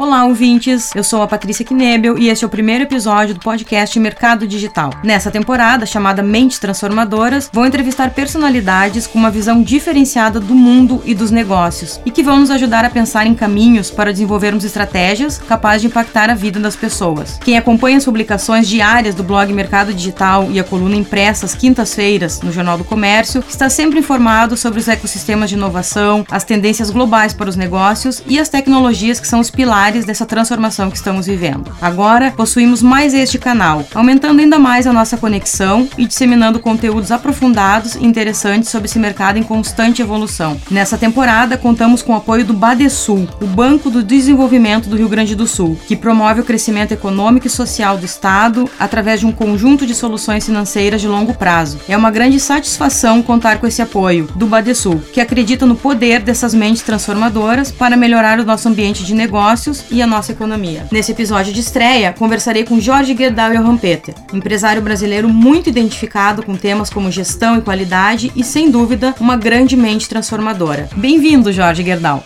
[0.00, 0.92] Olá, ouvintes!
[0.94, 4.94] Eu sou a Patrícia Knebel e este é o primeiro episódio do podcast Mercado Digital.
[5.04, 11.14] Nessa temporada, chamada Mentes Transformadoras, vou entrevistar personalidades com uma visão diferenciada do mundo e
[11.14, 15.82] dos negócios e que vão nos ajudar a pensar em caminhos para desenvolvermos estratégias capazes
[15.82, 17.38] de impactar a vida das pessoas.
[17.44, 22.40] Quem acompanha as publicações diárias do blog Mercado Digital e a coluna impressa às quintas-feiras
[22.40, 27.34] no Jornal do Comércio está sempre informado sobre os ecossistemas de inovação, as tendências globais
[27.34, 31.72] para os negócios e as tecnologias que são os pilares dessa transformação que estamos vivendo.
[31.80, 37.94] Agora, possuímos mais este canal, aumentando ainda mais a nossa conexão e disseminando conteúdos aprofundados
[37.94, 40.60] e interessantes sobre esse mercado em constante evolução.
[40.70, 45.34] Nessa temporada, contamos com o apoio do Badesul, o Banco do Desenvolvimento do Rio Grande
[45.34, 49.86] do Sul, que promove o crescimento econômico e social do Estado através de um conjunto
[49.86, 51.78] de soluções financeiras de longo prazo.
[51.88, 56.54] É uma grande satisfação contar com esse apoio do Badesul, que acredita no poder dessas
[56.54, 60.86] mentes transformadoras para melhorar o nosso ambiente de negócios e a nossa economia.
[60.90, 66.90] Nesse episódio de estreia, conversarei com Jorge Gerdau Rampeter, empresário brasileiro muito identificado com temas
[66.90, 70.88] como gestão e qualidade e, sem dúvida, uma grande mente transformadora.
[70.96, 72.24] Bem-vindo, Jorge Gerdau.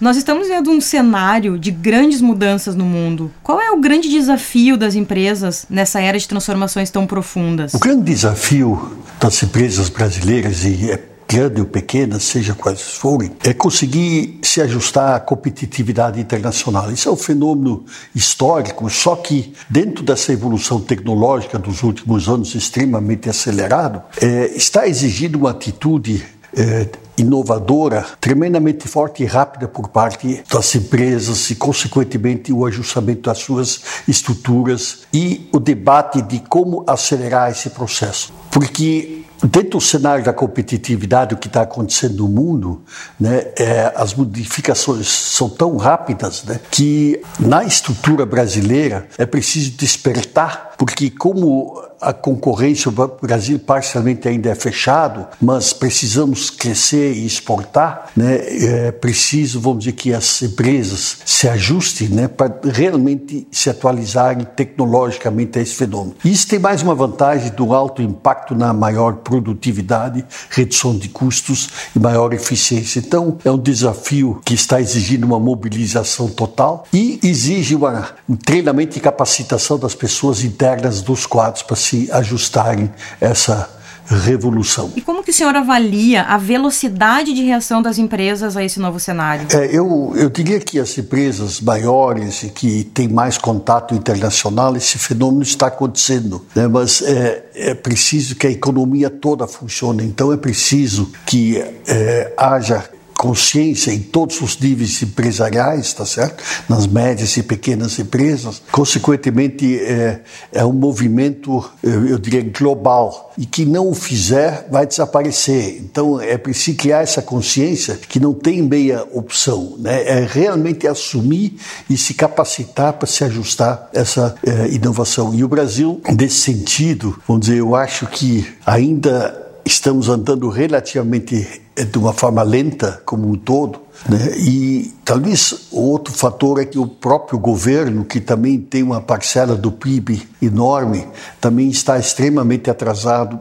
[0.00, 3.30] Nós estamos vendo um cenário de grandes mudanças no mundo.
[3.40, 7.72] Qual é o grande desafio das empresas nessa era de transformações tão profundas?
[7.72, 13.54] O grande desafio das empresas brasileiras, e é grande ou pequena, seja quais forem, é
[13.54, 16.92] conseguir se ajustar à competitividade internacional.
[16.92, 23.30] Isso é um fenômeno histórico, só que dentro dessa evolução tecnológica dos últimos anos extremamente
[23.30, 26.22] acelerado, é, está exigindo uma atitude
[26.54, 33.38] é, inovadora, tremendamente forte e rápida por parte das empresas e, consequentemente, o ajustamento das
[33.38, 38.34] suas estruturas e o debate de como acelerar esse processo.
[38.50, 42.82] Porque dentro do cenário da competitividade, o que está acontecendo no mundo,
[43.18, 50.71] né, é, as modificações são tão rápidas né, que na estrutura brasileira é preciso despertar,
[50.76, 58.08] porque como a concorrência, o Brasil parcialmente ainda é fechado, mas precisamos crescer e exportar,
[58.16, 58.40] né?
[58.42, 65.58] É preciso, vamos dizer, que as empresas se ajustem, né, para realmente se atualizarem tecnologicamente
[65.58, 66.16] a esse fenômeno.
[66.24, 72.00] Isso tem mais uma vantagem do alto impacto na maior produtividade, redução de custos e
[72.00, 72.98] maior eficiência.
[72.98, 78.98] Então, é um desafio que está exigindo uma mobilização total e exige uma, um treinamento
[78.98, 80.61] e capacitação das pessoas internas
[81.04, 82.90] dos quadros para se se ajustarem
[83.20, 83.68] essa
[84.04, 84.90] revolução.
[84.96, 88.98] E como que o senhor avalia a velocidade de reação das empresas a esse novo
[88.98, 89.46] cenário?
[89.52, 94.98] É, eu, eu diria que as empresas maiores e que têm mais contato internacional, esse
[94.98, 96.66] fenômeno está acontecendo, né?
[96.66, 102.84] mas é, é preciso que a economia toda funcione, então é preciso que é, haja
[103.22, 106.42] consciência em todos os níveis empresariais, tá certo?
[106.68, 108.60] Nas médias e pequenas empresas.
[108.72, 113.32] Consequentemente, é, é um movimento, eu, eu, diria, global.
[113.38, 115.78] E que não o fizer, vai desaparecer.
[115.78, 119.76] Então, é preciso criar essa consciência que não tem meia opção.
[119.78, 120.02] Né?
[120.02, 121.56] É realmente assumir
[121.88, 125.32] e se capacitar para se ajustar a essa é, inovação.
[125.32, 131.84] E o Brasil, nesse sentido, vamos dizer, eu acho que ainda estamos andando relativamente é
[131.84, 134.36] de uma forma lenta como um todo, né?
[134.36, 139.72] E talvez outro fator é que o próprio governo, que também tem uma parcela do
[139.72, 141.06] PIB enorme,
[141.40, 143.40] também está extremamente atrasado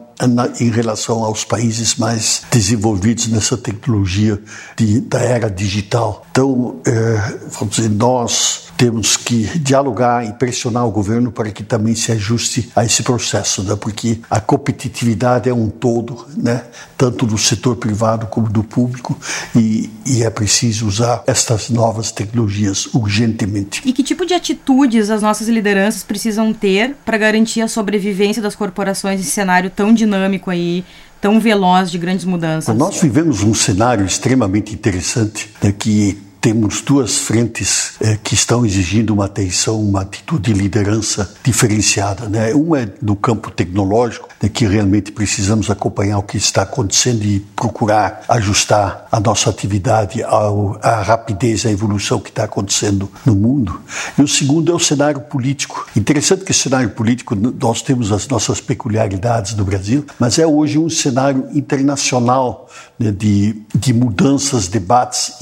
[0.61, 4.41] em relação aos países mais desenvolvidos nessa tecnologia
[4.77, 6.25] de, da era digital.
[6.31, 11.93] Então, é, vamos dizer, nós temos que dialogar e pressionar o governo para que também
[11.93, 13.75] se ajuste a esse processo, né?
[13.79, 16.63] porque a competitividade é um todo, né?
[16.97, 19.15] tanto do setor privado como do público,
[19.55, 23.83] e, e é preciso usar estas novas tecnologias urgentemente.
[23.85, 28.55] E que tipo de atitudes as nossas lideranças precisam ter para garantir a sobrevivência das
[28.55, 30.83] corporações em cenário tão dinâmico aí?
[31.21, 32.75] tão veloz de grandes mudanças.
[32.75, 39.13] Nós vivemos um cenário extremamente interessante né, que temos duas frentes é, que estão exigindo
[39.13, 42.27] uma atenção, uma atitude de liderança diferenciada.
[42.27, 42.51] Né?
[42.55, 47.41] Uma é no campo tecnológico, né, que realmente precisamos acompanhar o que está acontecendo e
[47.55, 53.79] procurar ajustar a nossa atividade ao, à rapidez, à evolução que está acontecendo no mundo.
[54.17, 55.87] E o segundo é o cenário político.
[55.95, 60.79] Interessante que o cenário político, nós temos as nossas peculiaridades no Brasil, mas é hoje
[60.79, 62.67] um cenário internacional
[62.97, 65.33] né, de, de mudanças, debates,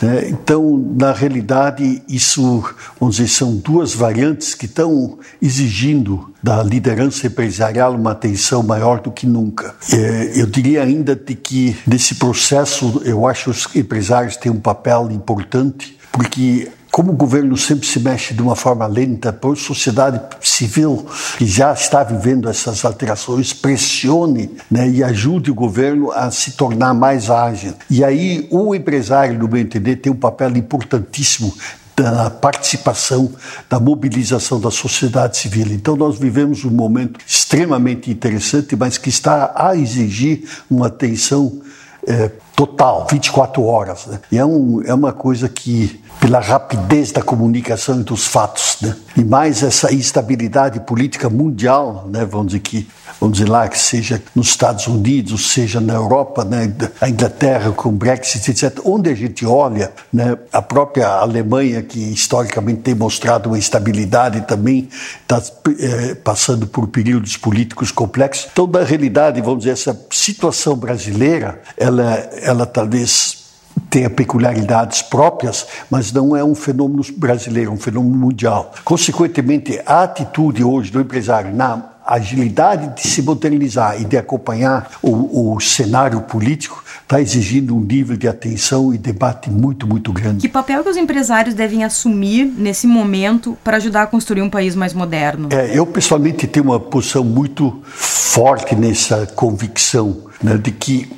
[0.00, 0.28] né?
[0.28, 2.62] Então, na realidade, isso,
[2.98, 9.10] vamos dizer, são duas variantes que estão exigindo da liderança empresarial uma atenção maior do
[9.10, 9.74] que nunca.
[9.92, 14.60] É, eu diria ainda de que nesse processo, eu acho que os empresários têm um
[14.60, 16.68] papel importante, porque
[17.00, 21.06] como o governo sempre se mexe de uma forma lenta, por sociedade civil
[21.38, 26.92] que já está vivendo essas alterações pressione né, e ajude o governo a se tornar
[26.92, 27.72] mais ágil.
[27.88, 31.54] E aí o empresário, no meu entender, tem um papel importantíssimo
[31.96, 33.32] da participação,
[33.66, 35.68] da mobilização da sociedade civil.
[35.70, 41.62] Então, nós vivemos um momento extremamente interessante, mas que está a exigir uma atenção
[42.06, 44.06] é, total, 24 horas.
[44.06, 44.20] Né?
[44.32, 48.94] E é, um, é uma coisa que, pela rapidez da comunicação e dos fatos, né?
[49.16, 52.24] e mais essa instabilidade política mundial, né?
[52.24, 52.86] vamos dizer que
[53.20, 57.90] vamos dizer lá, que seja nos Estados Unidos, seja na Europa, né, a Inglaterra com
[57.90, 63.50] o Brexit, etc., onde a gente olha, né, a própria Alemanha, que historicamente tem mostrado
[63.50, 64.88] uma estabilidade também,
[65.20, 65.42] está
[65.78, 68.48] é, passando por períodos políticos complexos.
[68.50, 73.39] Então, na realidade, vamos dizer, essa situação brasileira, ela, ela talvez
[73.88, 78.72] tenha peculiaridades próprias, mas não é um fenômeno brasileiro, é um fenômeno mundial.
[78.84, 85.54] Consequentemente, a atitude hoje do empresário na agilidade de se modernizar e de acompanhar o,
[85.54, 90.40] o cenário político está exigindo um nível de atenção e debate muito, muito grande.
[90.40, 94.74] Que papel que os empresários devem assumir nesse momento para ajudar a construir um país
[94.74, 95.48] mais moderno?
[95.52, 101.08] É, eu, pessoalmente, tenho uma posição muito forte nessa convicção né, de que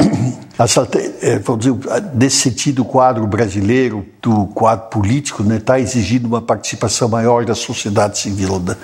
[1.22, 1.78] é, vamos dizer,
[2.14, 7.44] nesse sentido, o quadro brasileiro, do quadro político, está né, tá exigindo uma participação maior
[7.44, 8.60] da sociedade civil.
[8.60, 8.76] Né?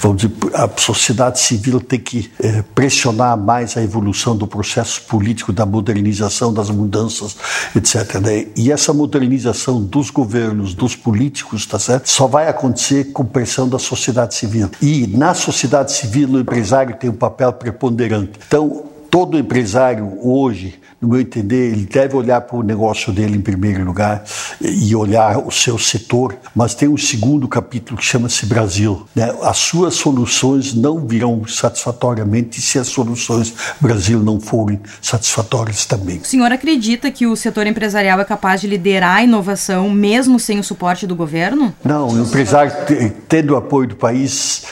[0.00, 5.52] Vamos dizer, a sociedade civil tem que é, pressionar mais a evolução do processo político,
[5.52, 7.36] da modernização, das mudanças,
[7.74, 8.20] etc.
[8.20, 8.46] Né?
[8.56, 12.08] E essa modernização dos governos, dos políticos, tá certo?
[12.08, 14.70] só vai acontecer com pressão da sociedade civil.
[14.80, 18.32] E na sociedade civil, o empresário tem um papel preponderante.
[18.46, 23.40] Então, todo empresário hoje no meu entender, ele deve olhar para o negócio dele em
[23.40, 24.24] primeiro lugar
[24.60, 29.06] e olhar o seu setor, mas tem um segundo capítulo que chama-se Brasil.
[29.14, 29.34] Né?
[29.42, 36.18] As suas soluções não virão satisfatoriamente se as soluções Brasil não forem satisfatórias também.
[36.18, 40.58] O senhor acredita que o setor empresarial é capaz de liderar a inovação mesmo sem
[40.58, 41.74] o suporte do governo?
[41.84, 42.72] Não, o empresário
[43.28, 44.64] tendo o apoio do país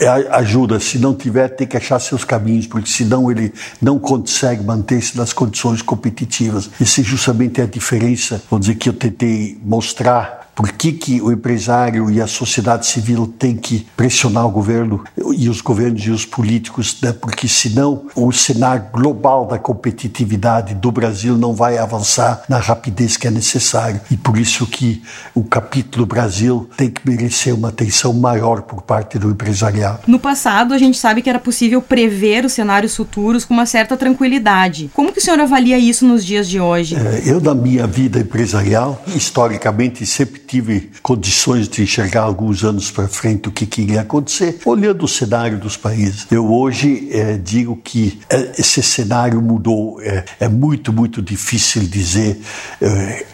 [0.00, 0.80] é, ajuda.
[0.80, 3.52] Se não tiver, tem que achar seus caminhos, porque senão ele
[3.88, 6.68] não consegue manter-se nas condições competitivas.
[6.78, 11.30] Essa é justamente a diferença, vamos dizer, que eu tentei mostrar por que, que o
[11.30, 15.04] empresário e a sociedade civil têm que pressionar o governo
[15.36, 17.12] e os governos e os políticos, né?
[17.12, 23.28] porque senão o cenário global da competitividade do Brasil não vai avançar na rapidez que
[23.28, 24.00] é necessário.
[24.10, 25.00] E por isso que
[25.32, 30.00] o capítulo Brasil tem que merecer uma atenção maior por parte do empresariado.
[30.08, 33.96] No passado, a gente sabe que era possível prever os cenários futuros com uma certa
[33.96, 34.90] tranquilidade.
[34.92, 36.96] Como que o senhor avalia isso nos dias de hoje?
[36.96, 43.06] É, eu, na minha vida empresarial, historicamente, sempre tive condições de enxergar alguns anos para
[43.06, 46.26] frente o que, que acontecer, olhando o cenário dos países.
[46.30, 50.00] Eu hoje é, digo que é, esse cenário mudou.
[50.00, 52.40] É, é muito, muito difícil dizer
[52.80, 53.26] é,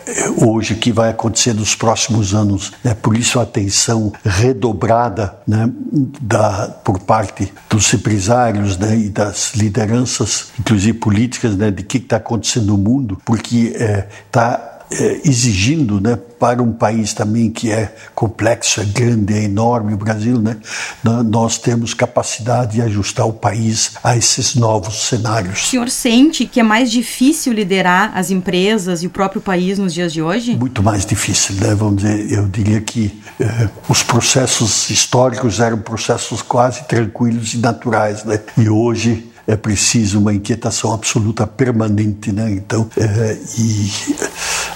[0.45, 2.73] hoje o que vai acontecer nos próximos anos.
[2.85, 5.71] É por isso a atenção redobrada né,
[6.21, 11.99] da, por parte dos empresários né, e das lideranças, inclusive políticas, né, de o que
[11.99, 13.75] está acontecendo no mundo, porque
[14.27, 19.95] está é, exigindo, né, para um país também que é complexo, é grande, é enorme,
[19.95, 20.57] o Brasil, né,
[21.25, 25.63] nós temos capacidade de ajustar o país a esses novos cenários.
[25.63, 29.95] O senhor sente que é mais difícil liderar as empresas e o próprio país nos
[29.95, 30.57] dias de hoje?
[30.57, 31.75] Muito mais difícil, né?
[31.75, 38.25] Vamos dizer, eu diria que é, os processos históricos eram processos quase tranquilos e naturais,
[38.25, 38.39] né?
[38.57, 42.51] E hoje é preciso uma inquietação absoluta permanente, né?
[42.51, 43.91] Então, é, e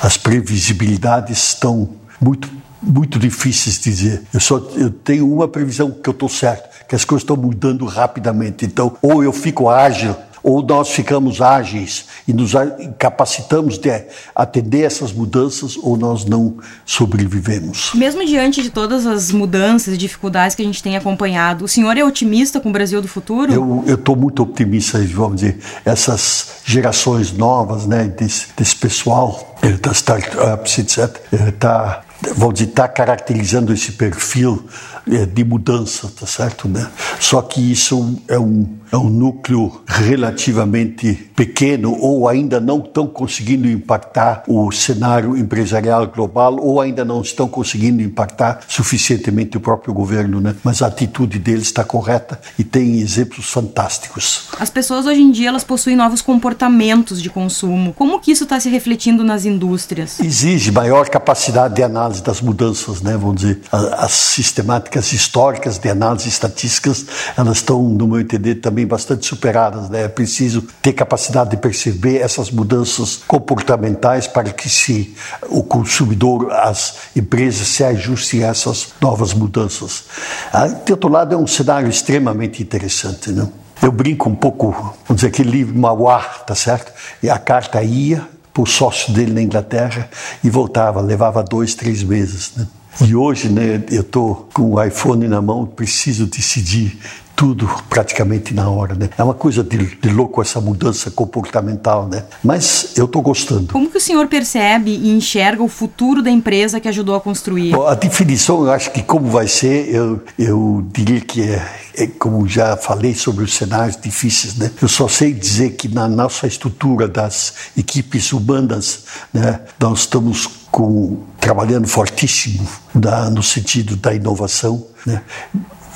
[0.03, 1.91] as previsibilidades estão
[2.21, 2.49] muito
[2.81, 4.23] muito difíceis de dizer.
[4.33, 7.85] Eu só eu tenho uma previsão que eu estou certo, que as coisas estão mudando
[7.85, 8.65] rapidamente.
[8.65, 10.15] Então, ou eu fico ágil
[10.49, 12.53] ou nós ficamos ágeis e nos
[12.97, 13.91] capacitamos de
[14.35, 17.91] atender essas mudanças, ou nós não sobrevivemos.
[17.95, 21.95] Mesmo diante de todas as mudanças e dificuldades que a gente tem acompanhado, o senhor
[21.99, 23.53] é otimista com o Brasil do futuro?
[23.53, 29.99] Eu estou muito otimista, vamos dizer, essas gerações novas, né, desse, desse pessoal, eh, das
[29.99, 32.05] startups, etc., está
[32.53, 34.67] dizer, está caracterizando esse perfil
[35.11, 36.89] é, de mudança, tá certo, né?
[37.21, 43.69] Só que isso é um, é um núcleo relativamente pequeno ou ainda não estão conseguindo
[43.69, 50.41] impactar o cenário empresarial global ou ainda não estão conseguindo impactar suficientemente o próprio governo,
[50.41, 50.55] né?
[50.65, 54.49] Mas a atitude deles está correta e tem exemplos fantásticos.
[54.59, 57.93] As pessoas hoje em dia elas possuem novos comportamentos de consumo.
[57.93, 60.21] Como que isso está se refletindo nas indústrias?
[60.21, 63.17] Exige maior capacidade de análise das mudanças, né?
[63.17, 69.27] Vamos dizer, as sistemáticas históricas de análise estatísticas, elas estão, no meu entender, também bastante
[69.27, 70.05] superadas, né?
[70.05, 75.15] É preciso ter capacidade de perceber essas mudanças comportamentais para que se
[75.49, 80.05] o consumidor, as empresas se ajustem a essas novas mudanças.
[80.53, 83.49] Ah, de outro lado, é um cenário extremamente interessante, né?
[83.81, 86.93] Eu brinco um pouco, vamos dizer, aquele livro Mauá, tá certo?
[87.23, 90.11] E a carta ia para o sócio dele na Inglaterra
[90.43, 92.67] e voltava, levava dois, três meses, né?
[93.01, 96.99] E hoje, né, eu estou com o iPhone na mão, preciso decidir
[97.39, 99.11] tudo praticamente na hora, né?
[99.17, 102.25] É uma coisa de, de louco essa mudança comportamental, né?
[102.43, 103.73] Mas eu estou gostando.
[103.73, 107.71] Como que o senhor percebe e enxerga o futuro da empresa que ajudou a construir?
[107.71, 111.65] Bom, a definição, eu acho que como vai ser, eu, eu diria que é,
[111.97, 114.73] é, como já falei sobre os cenários difíceis, né?
[114.83, 121.19] Eu só sei dizer que na nossa estrutura das equipes humanas, né, nós estamos com,
[121.39, 125.23] trabalhando fortíssimo da, no sentido da inovação, né?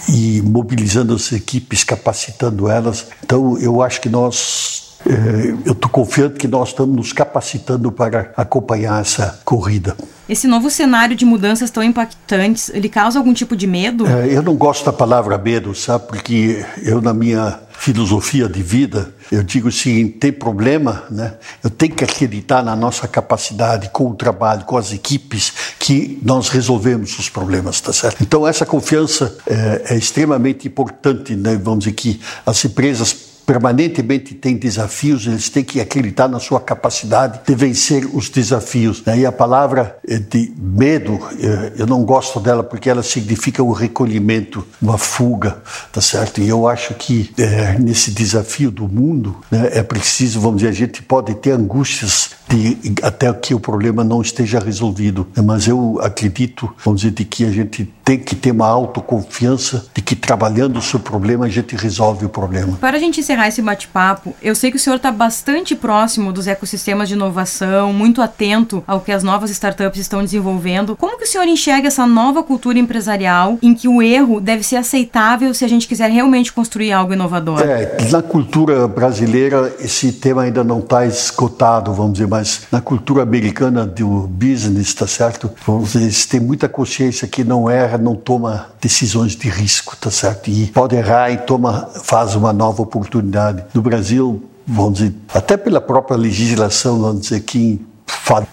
[0.09, 3.07] E mobilizando as equipes, capacitando elas.
[3.23, 8.33] Então, eu acho que nós eh, eu estou confiante que nós estamos nos capacitando para
[8.37, 9.97] acompanhar essa corrida.
[10.29, 14.07] Esse novo cenário de mudanças tão impactantes, ele causa algum tipo de medo?
[14.07, 16.07] É, eu não gosto da palavra medo, sabe?
[16.07, 21.35] Porque eu, na minha filosofia de vida, eu digo assim, tem problema, né?
[21.65, 26.49] Eu tenho que acreditar na nossa capacidade com o trabalho, com as equipes, que nós
[26.49, 28.23] resolvemos os problemas, tá certo?
[28.23, 31.57] Então essa confiança é, é extremamente importante, né?
[31.61, 37.41] Vamos dizer que as empresas permanentemente têm desafios, eles têm que acreditar na sua capacidade
[37.47, 39.03] de vencer os desafios.
[39.07, 43.73] E a palavra eh, de medo, eh, eu não gosto dela porque ela significa um
[43.73, 45.59] recolhimento, uma fuga,
[45.93, 46.41] tá certo?
[46.41, 50.75] E eu acho que é, nesse desafio do mundo né, é preciso, vamos dizer, a
[50.75, 56.73] gente pode ter angústias de, até que o problema não esteja resolvido, mas eu acredito,
[56.85, 60.83] vamos dizer, de que a gente tem que ter uma autoconfiança de que trabalhando o
[60.83, 62.77] seu problema a gente resolve o problema.
[62.81, 66.47] Para a gente encerrar esse bate-papo, eu sei que o senhor está bastante próximo dos
[66.47, 70.97] ecossistemas de inovação, muito atento ao que as novas startups estão desenvolvendo.
[70.97, 74.77] Como que o senhor enxerga essa nova cultura empresarial em que o erro deve ser
[74.77, 77.61] aceitável se a gente quiser realmente construir algo inovador?
[77.61, 83.23] É, na cultura brasileira esse tema ainda não está esgotado, vamos dizer, mas na cultura
[83.23, 85.51] americana do business, está certo?
[85.95, 90.49] Eles têm muita consciência que não erra, não toma decisões de risco, tá certo?
[90.49, 93.65] E pode errar e toma, faz uma nova oportunidade.
[93.75, 97.81] No Brasil, vamos dizer, até pela própria legislação, vamos dizer, que